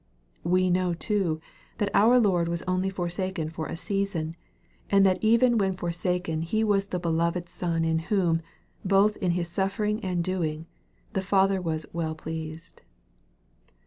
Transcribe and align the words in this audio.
We 0.43 0.71
know 0.71 0.95
too, 0.95 1.39
that 1.77 1.91
our 1.93 2.17
Lord 2.17 2.47
was 2.47 2.63
only 2.63 2.89
forsaken 2.89 3.51
for 3.51 3.67
a 3.67 3.75
season, 3.75 4.35
and 4.89 5.05
that 5.05 5.23
even 5.23 5.59
when 5.59 5.75
forsaken 5.77 6.41
He 6.41 6.63
was 6.63 6.87
the 6.87 6.97
beloved 6.97 7.47
Son 7.47 7.85
in 7.85 7.99
whom, 7.99 8.41
both 8.83 9.15
in 9.17 9.33
His 9.33 9.49
Buffering 9.49 9.99
and 10.03 10.23
doing, 10.23 10.65
the 11.13 11.21
Father 11.21 11.61
was 11.61 11.85
il 11.85 11.91
well 11.93 12.15
pleased." 12.15 12.81